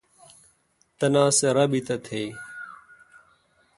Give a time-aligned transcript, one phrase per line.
[0.99, 2.29] تناسہ رابط تھیں۔